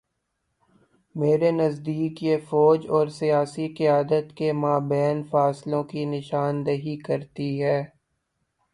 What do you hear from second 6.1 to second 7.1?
نشان دہی